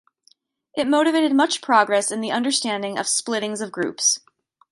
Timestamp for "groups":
3.71-4.19